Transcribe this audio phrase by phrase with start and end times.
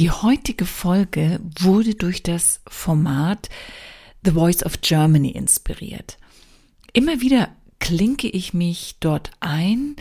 [0.00, 3.50] Die heutige Folge wurde durch das Format
[4.24, 6.16] The Voice of Germany inspiriert.
[6.94, 9.96] Immer wieder klinke ich mich dort ein,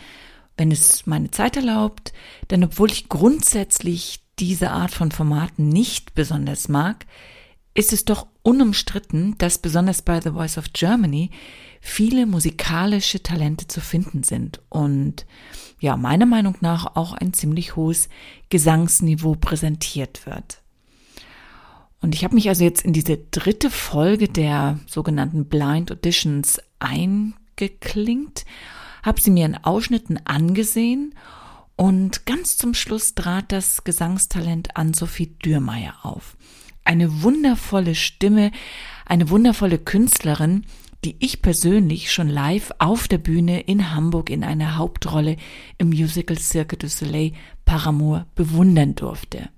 [0.56, 2.14] wenn es meine Zeit erlaubt,
[2.50, 7.06] denn obwohl ich grundsätzlich diese Art von Formaten nicht besonders mag,
[7.74, 11.30] ist es doch unumstritten, dass besonders bei The Voice of Germany
[11.82, 15.28] viele musikalische Talente zu finden sind und
[15.80, 18.10] ja, meiner Meinung nach auch ein ziemlich hohes
[18.50, 20.62] Gesangsniveau präsentiert wird.
[22.02, 28.46] Und ich habe mich also jetzt in diese dritte Folge der sogenannten Blind Auditions eingeklinkt,
[29.04, 31.14] habe sie mir in Ausschnitten angesehen
[31.76, 36.36] und ganz zum Schluss trat das Gesangstalent an Sophie Dürrmeier auf.
[36.84, 38.52] Eine wundervolle Stimme,
[39.06, 40.66] eine wundervolle Künstlerin,
[41.06, 45.38] die ich persönlich schon live auf der Bühne in Hamburg in einer Hauptrolle
[45.78, 47.34] im Musical Cirque du Soleil
[47.66, 49.50] Paramour bewundern durfte.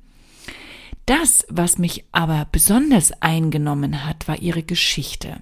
[1.05, 5.42] Das, was mich aber besonders eingenommen hat, war ihre Geschichte.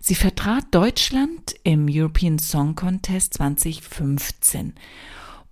[0.00, 4.74] Sie vertrat Deutschland im European Song Contest 2015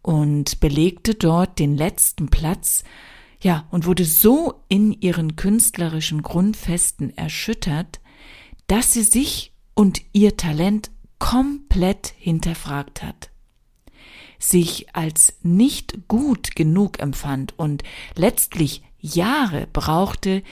[0.03, 2.84] und belegte dort den letzten Platz,
[3.41, 8.01] ja, und wurde so in ihren künstlerischen Grundfesten erschüttert,
[8.67, 13.31] dass sie sich und ihr Talent komplett hinterfragt hat,
[14.39, 17.83] sich als nicht gut genug empfand und
[18.14, 20.42] letztlich Jahre brauchte,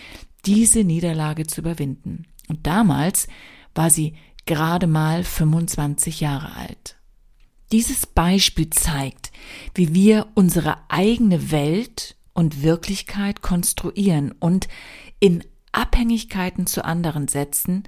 [0.46, 2.26] diese Niederlage zu überwinden.
[2.48, 3.28] Und damals
[3.74, 4.14] war sie
[4.46, 6.96] gerade mal 25 Jahre alt.
[7.72, 9.32] Dieses Beispiel zeigt,
[9.74, 14.68] wie wir unsere eigene Welt und Wirklichkeit konstruieren und
[15.20, 17.84] in Abhängigkeiten zu anderen setzen,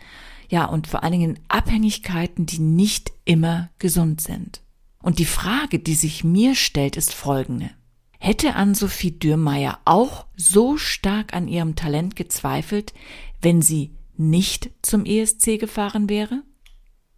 [0.49, 4.63] ja, und vor allen Dingen Abhängigkeiten, die nicht immer gesund sind.
[5.03, 7.71] Und die Frage, die sich mir stellt, ist folgende.
[8.19, 12.95] Hätte Ann-Sophie Dürrmeier auch so stark an ihrem Talent gezweifelt,
[13.41, 16.43] wenn sie nicht zum ESC gefahren wäre?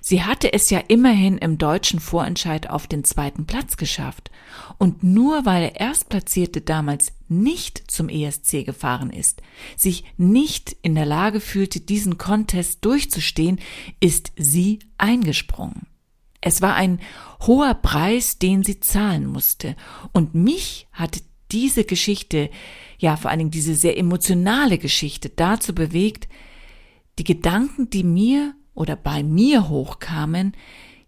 [0.09, 4.31] Sie hatte es ja immerhin im deutschen Vorentscheid auf den zweiten Platz geschafft.
[4.79, 9.43] Und nur weil der Erstplatzierte damals nicht zum ESC gefahren ist,
[9.77, 13.61] sich nicht in der Lage fühlte, diesen Contest durchzustehen,
[14.01, 15.87] ist sie eingesprungen.
[16.41, 17.01] Es war ein
[17.47, 19.77] hoher Preis, den sie zahlen musste.
[20.13, 21.21] Und mich hat
[21.53, 22.49] diese Geschichte,
[22.99, 26.29] ja vor allen Dingen diese sehr emotionale Geschichte dazu bewegt,
[27.19, 30.53] die Gedanken, die mir oder bei mir hochkamen,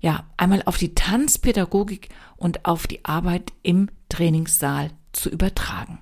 [0.00, 6.00] ja, einmal auf die Tanzpädagogik und auf die Arbeit im Trainingssaal zu übertragen.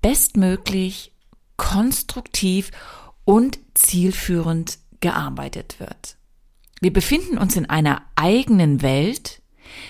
[0.00, 1.12] bestmöglich
[1.56, 2.72] konstruktiv
[3.24, 6.16] und zielführend gearbeitet wird.
[6.82, 9.40] Wir befinden uns in einer eigenen Welt,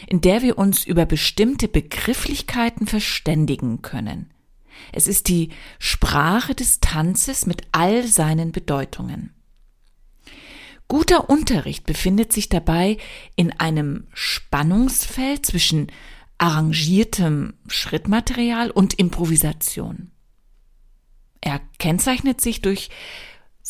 [0.07, 4.31] in der wir uns über bestimmte Begrifflichkeiten verständigen können.
[4.93, 5.49] Es ist die
[5.79, 9.33] Sprache des Tanzes mit all seinen Bedeutungen.
[10.87, 12.99] Guter Unterricht befindet sich dabei
[13.37, 15.91] in einem Spannungsfeld zwischen
[16.37, 20.11] arrangiertem Schrittmaterial und Improvisation.
[21.41, 22.91] Er kennzeichnet sich durch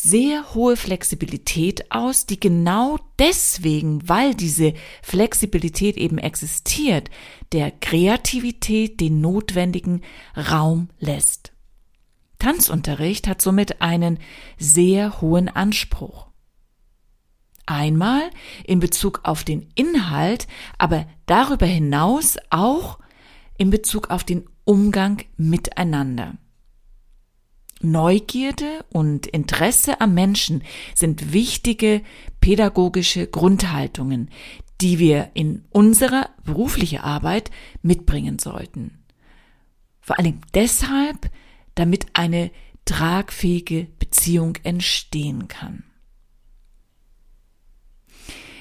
[0.03, 7.09] sehr hohe Flexibilität aus, die genau deswegen, weil diese Flexibilität eben existiert,
[7.53, 10.01] der Kreativität den notwendigen
[10.35, 11.53] Raum lässt.
[12.37, 14.19] Tanzunterricht hat somit einen
[14.57, 16.27] sehr hohen Anspruch.
[17.65, 18.29] Einmal
[18.65, 20.47] in Bezug auf den Inhalt,
[20.77, 22.99] aber darüber hinaus auch
[23.57, 26.35] in Bezug auf den Umgang miteinander.
[27.83, 30.63] Neugierde und Interesse am Menschen
[30.95, 32.01] sind wichtige
[32.39, 34.29] pädagogische Grundhaltungen,
[34.81, 37.51] die wir in unserer beruflichen Arbeit
[37.81, 39.03] mitbringen sollten.
[39.99, 41.29] Vor allem deshalb,
[41.75, 42.51] damit eine
[42.85, 45.83] tragfähige Beziehung entstehen kann.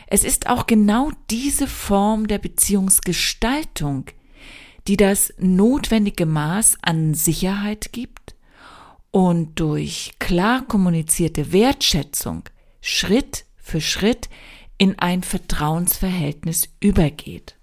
[0.07, 4.07] Es ist auch genau diese Form der Beziehungsgestaltung,
[4.87, 8.31] die das notwendige Maß an Sicherheit gibt
[9.12, 12.49] und durch klar kommunizierte Wertschätzung
[12.81, 14.29] Schritt für Schritt
[14.79, 17.56] in ein Vertrauensverhältnis übergeht.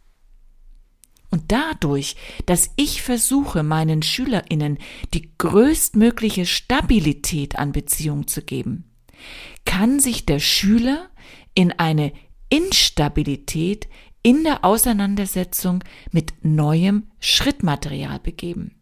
[1.31, 2.15] Und dadurch,
[2.45, 4.77] dass ich versuche, meinen Schülerinnen
[5.13, 8.85] die größtmögliche Stabilität an Beziehung zu geben,
[9.65, 11.09] kann sich der Schüler
[11.53, 12.13] in eine
[12.49, 13.87] Instabilität
[14.23, 18.78] in der Auseinandersetzung mit neuem Schrittmaterial begeben.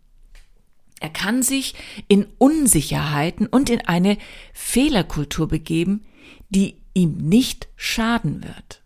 [0.99, 1.75] Er kann sich
[2.07, 4.17] in Unsicherheiten und in eine
[4.53, 6.05] Fehlerkultur begeben,
[6.49, 8.81] die ihm nicht schaden wird.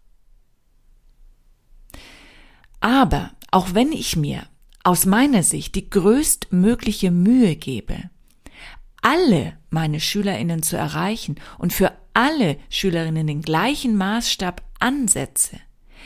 [2.82, 4.44] Aber auch wenn ich mir
[4.84, 8.10] aus meiner Sicht die größtmögliche Mühe gebe,
[9.02, 15.60] alle meine Schülerinnen zu erreichen und für alle Schülerinnen den gleichen Maßstab ansetze,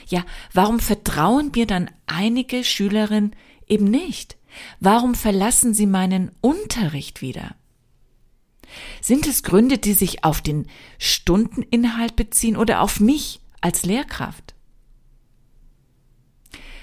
[0.08, 0.24] ja,
[0.54, 3.36] warum vertrauen mir dann einige Schülerinnen
[3.68, 4.35] eben nicht?
[4.80, 7.56] Warum verlassen sie meinen Unterricht wieder?
[9.02, 10.68] Sind es Gründe, die sich auf den
[10.98, 14.56] Stundeninhalt beziehen oder auf mich als Lehrkraft?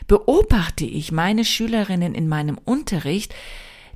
[0.06, 3.34] Beobachte ich meine Schülerinnen in meinem Unterricht,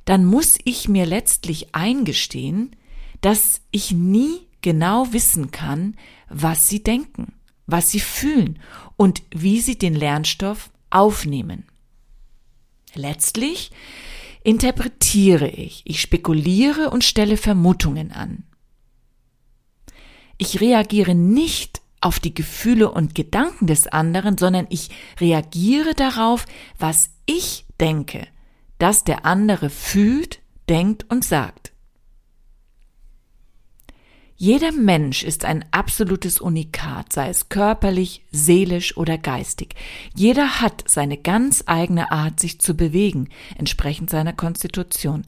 [0.05, 2.75] dann muss ich mir letztlich eingestehen,
[3.21, 5.95] dass ich nie genau wissen kann,
[6.29, 7.33] was sie denken,
[7.65, 8.59] was sie fühlen
[8.95, 11.65] und wie sie den Lernstoff aufnehmen.
[12.97, 13.71] Letztlich
[14.43, 18.43] interpretiere ich, ich spekuliere und stelle Vermutungen an.
[20.37, 24.89] Ich reagiere nicht auf die Gefühle und Gedanken des anderen, sondern ich
[25.19, 26.45] reagiere darauf,
[26.77, 28.27] was ich denke,
[28.77, 30.39] dass der andere fühlt,
[30.69, 31.73] denkt und sagt.
[34.39, 39.73] Jeder Mensch ist ein absolutes Unikat, sei es körperlich, seelisch oder geistig.
[40.13, 45.23] Jeder hat seine ganz eigene Art, sich zu bewegen, entsprechend seiner Konstitution,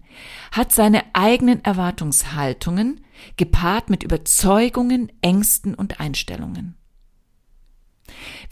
[0.51, 3.03] hat seine eigenen Erwartungshaltungen,
[3.35, 6.75] gepaart mit Überzeugungen, Ängsten und Einstellungen.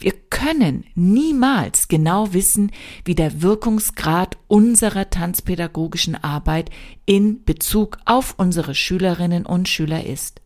[0.00, 2.72] Wir können niemals genau wissen,
[3.04, 6.70] wie der Wirkungsgrad unserer tanzpädagogischen Arbeit
[7.06, 10.40] in Bezug auf unsere Schülerinnen und Schüler ist.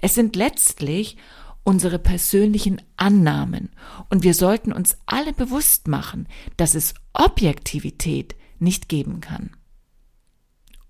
[0.00, 1.16] Es sind letztlich
[1.62, 3.70] unsere persönlichen Annahmen
[4.08, 6.26] und wir sollten uns alle bewusst machen,
[6.56, 9.50] dass es Objektivität nicht geben kann.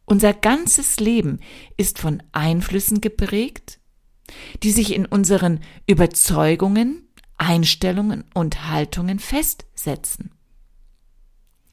[0.04, 1.40] Unser ganzes Leben
[1.76, 3.78] ist von Einflüssen geprägt,
[4.62, 10.32] die sich in unseren Überzeugungen, Einstellungen und Haltungen festsetzen.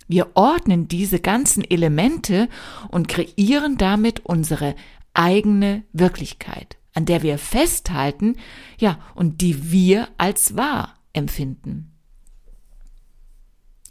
[0.07, 2.47] Wir ordnen diese ganzen Elemente
[2.89, 4.75] und kreieren damit unsere
[5.13, 8.37] eigene Wirklichkeit an der wir festhalten,
[8.79, 11.95] ja, und die wir als wahr empfinden.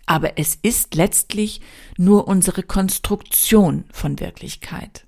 [0.06, 1.60] Aber es ist letztlich
[1.96, 5.06] nur unsere Konstruktion von Wirklichkeit.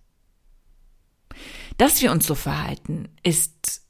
[1.77, 3.83] Dass wir uns so verhalten, ist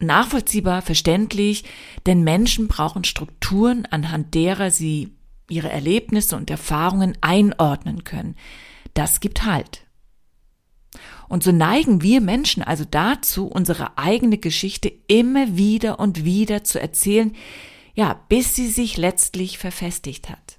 [0.00, 1.62] nachvollziehbar, verständlich,
[2.04, 5.14] denn Menschen brauchen Strukturen, anhand derer sie
[5.48, 8.34] ihre Erlebnisse und Erfahrungen einordnen können.
[8.94, 9.85] Das gibt Halt.
[11.28, 16.80] Und so neigen wir Menschen also dazu, unsere eigene Geschichte immer wieder und wieder zu
[16.80, 17.34] erzählen,
[17.94, 20.58] ja, bis sie sich letztlich verfestigt hat.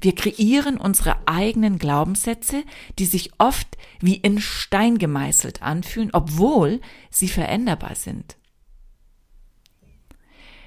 [0.00, 2.64] Wir kreieren unsere eigenen Glaubenssätze,
[2.98, 6.80] die sich oft wie in Stein gemeißelt anfühlen, obwohl
[7.10, 8.36] sie veränderbar sind.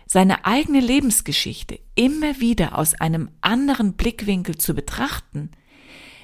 [0.06, 5.52] Seine eigene Lebensgeschichte immer wieder aus einem anderen Blickwinkel zu betrachten,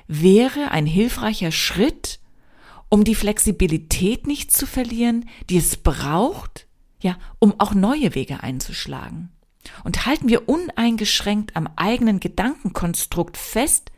[0.08, 2.20] wäre ein hilfreicher Schritt,
[2.90, 6.68] um die Flexibilität nicht zu verlieren, die es braucht,
[7.02, 9.30] ja, um auch neue Wege einzuschlagen.
[9.84, 13.92] Und halten wir uneingeschränkt am eigenen Gedankenkonstrukt fest,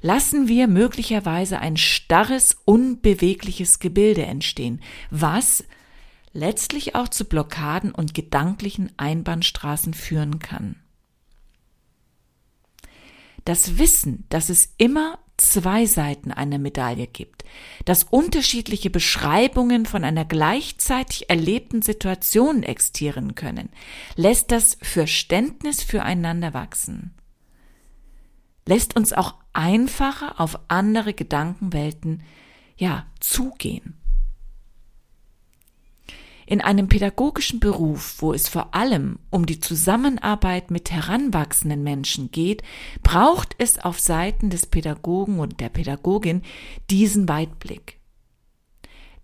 [0.00, 4.80] lassen wir möglicherweise ein starres, unbewegliches Gebilde entstehen,
[5.10, 5.64] was
[6.32, 10.76] letztlich auch zu Blockaden und gedanklichen Einbahnstraßen führen kann.
[13.44, 17.44] Das Wissen, dass es immer zwei Seiten einer Medaille gibt,
[17.84, 23.70] dass unterschiedliche Beschreibungen von einer gleichzeitig erlebten Situation existieren können,
[24.16, 27.14] lässt das Verständnis füreinander wachsen,
[28.66, 32.22] lässt uns auch einfacher auf andere Gedankenwelten,
[32.76, 33.99] ja, zugehen.
[36.50, 42.64] In einem pädagogischen Beruf, wo es vor allem um die Zusammenarbeit mit heranwachsenden Menschen geht,
[43.04, 46.42] braucht es auf Seiten des Pädagogen und der Pädagogin
[46.90, 48.00] diesen Weitblick.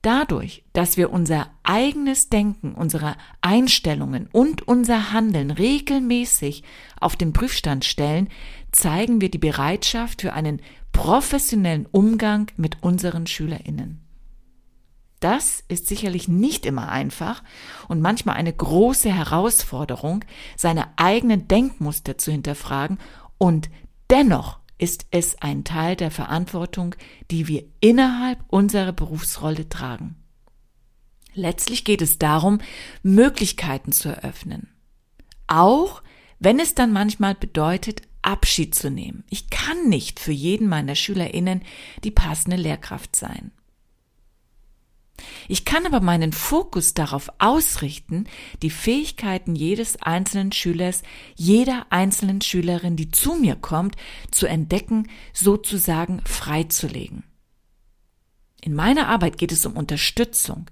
[0.02, 6.62] Dadurch, dass wir unser eigenes Denken, unsere Einstellungen und unser Handeln regelmäßig
[7.00, 8.28] auf den Prüfstand stellen,
[8.70, 14.05] zeigen wir die Bereitschaft für einen professionellen Umgang mit unseren Schülerinnen.
[15.20, 17.42] Das ist sicherlich nicht immer einfach
[17.88, 20.24] und manchmal eine große Herausforderung,
[20.56, 22.98] seine eigenen Denkmuster zu hinterfragen
[23.38, 23.70] und
[24.10, 26.94] dennoch ist es ein Teil der Verantwortung,
[27.30, 30.16] die wir innerhalb unserer Berufsrolle tragen.
[31.34, 32.60] Letztlich geht es darum,
[33.02, 34.68] Möglichkeiten zu eröffnen.
[35.46, 36.02] Auch
[36.38, 39.24] wenn es dann manchmal bedeutet, Abschied zu nehmen.
[39.30, 41.62] Ich kann nicht für jeden meiner Schülerinnen
[42.04, 43.52] die passende Lehrkraft sein.
[45.48, 48.24] Ich kann aber meinen Fokus darauf ausrichten,
[48.62, 51.02] die Fähigkeiten jedes einzelnen Schülers,
[51.34, 53.96] jeder einzelnen Schülerin, die zu mir kommt,
[54.30, 57.24] zu entdecken, sozusagen freizulegen.
[58.60, 60.66] In meiner Arbeit geht es um Unterstützung,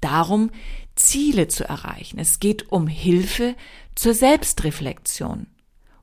[0.00, 0.50] darum,
[0.96, 2.18] Ziele zu erreichen.
[2.18, 3.54] Es geht um Hilfe
[3.94, 5.46] zur Selbstreflexion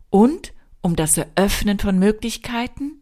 [0.10, 3.02] und um das Eröffnen von Möglichkeiten,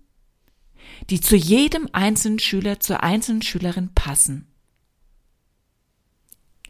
[1.10, 4.48] die zu jedem einzelnen Schüler, zur einzelnen Schülerin passen.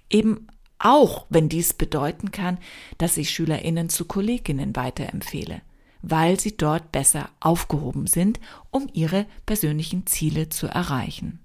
[0.09, 0.47] Eben
[0.79, 2.57] auch, wenn dies bedeuten kann,
[2.97, 5.61] dass ich Schülerinnen zu Kolleginnen weiterempfehle,
[6.01, 8.39] weil sie dort besser aufgehoben sind,
[8.71, 11.39] um ihre persönlichen Ziele zu erreichen.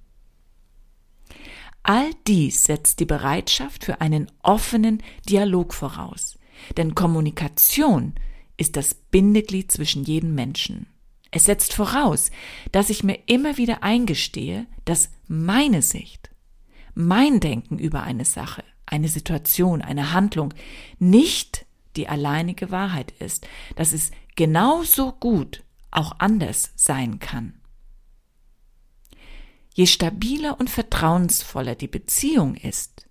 [1.83, 6.39] All dies setzt die Bereitschaft für einen offenen Dialog voraus,
[6.77, 8.15] denn Kommunikation
[8.59, 10.87] ist das Bindeglied zwischen jedem Menschen.
[11.31, 12.31] Es setzt voraus,
[12.73, 16.30] dass ich mir immer wieder eingestehe, dass meine Sicht,
[17.01, 20.55] mein Denken über eine Sache, eine Situation, eine Handlung
[20.99, 21.67] nicht
[21.97, 27.55] die alleinige Wahrheit ist, dass es genauso gut auch anders sein kann.
[29.75, 33.07] Je stabiler und vertrauensvoller die Beziehung ist,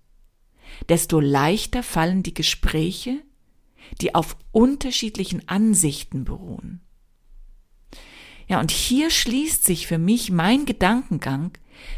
[0.88, 3.20] desto leichter fallen die Gespräche,
[4.00, 6.80] die auf unterschiedlichen Ansichten beruhen.
[8.48, 11.52] Ja, und hier schließt sich für mich mein Gedankengang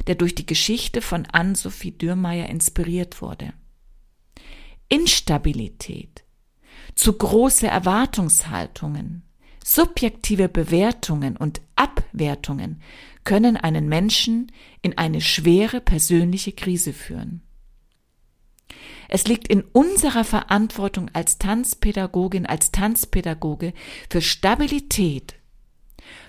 [0.06, 3.52] der durch die Geschichte von Ann-Sophie Dürrmeier inspiriert wurde.
[4.88, 6.24] Instabilität,
[6.94, 9.22] zu große Erwartungshaltungen,
[9.64, 12.82] subjektive Bewertungen und Abwertungen
[13.24, 17.42] können einen Menschen in eine schwere persönliche Krise führen.
[19.08, 23.74] Es liegt in unserer Verantwortung als Tanzpädagogin, als Tanzpädagoge
[24.08, 25.34] für Stabilität,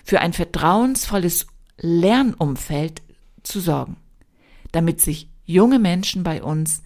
[0.03, 3.01] für ein vertrauensvolles Lernumfeld
[3.43, 3.97] zu sorgen,
[4.71, 6.81] damit sich junge Menschen bei uns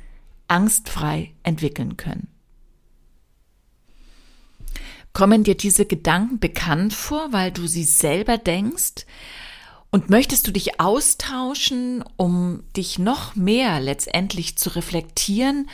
[0.47, 2.27] angstfrei entwickeln können.
[5.13, 9.05] Kommen dir diese Gedanken bekannt vor, weil du sie selber denkst?
[9.89, 15.69] Und möchtest du dich austauschen, um dich noch mehr letztendlich zu reflektieren,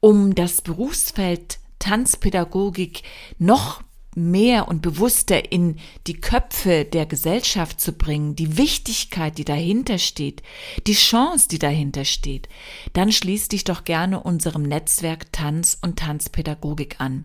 [0.00, 3.02] um das Berufsfeld Tanzpädagogik
[3.38, 3.82] noch
[4.16, 10.42] mehr und bewusster in die Köpfe der Gesellschaft zu bringen, die Wichtigkeit, die dahinter steht,
[10.86, 12.48] die Chance, die dahinter steht,
[12.92, 17.24] dann schließ dich doch gerne unserem Netzwerk Tanz und Tanzpädagogik an.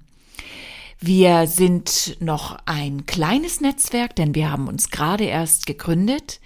[1.02, 6.42] Wir sind noch ein kleines Netzwerk, denn wir haben uns gerade erst gegründet,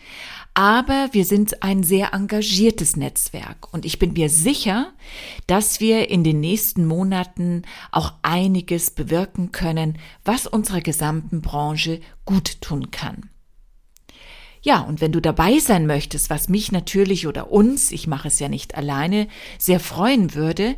[0.54, 4.94] aber wir sind ein sehr engagiertes Netzwerk und ich bin mir sicher,
[5.48, 12.62] dass wir in den nächsten Monaten auch einiges bewirken können, was unserer gesamten Branche gut
[12.62, 13.30] tun kann.
[14.62, 18.40] Ja, und wenn du dabei sein möchtest, was mich natürlich oder uns, ich mache es
[18.40, 20.76] ja nicht alleine, sehr freuen würde,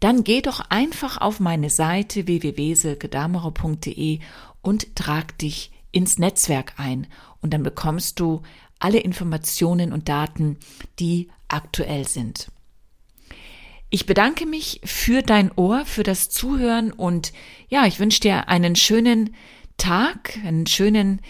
[0.00, 4.18] dann geh doch einfach auf meine Seite www.silkedamerer.de
[4.60, 7.06] und trag dich ins Netzwerk ein
[7.40, 8.42] und dann bekommst du
[8.78, 10.58] alle Informationen und Daten,
[10.98, 12.50] die aktuell sind.
[13.90, 17.32] Ich bedanke mich für dein Ohr, für das Zuhören und
[17.68, 19.34] ja, ich wünsche dir einen schönen
[19.78, 21.20] Tag, einen schönen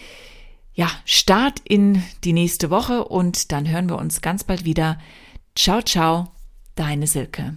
[0.75, 4.99] ja, Start in die nächste Woche und dann hören wir uns ganz bald wieder.
[5.55, 6.33] Ciao, ciao,
[6.75, 7.57] deine Silke.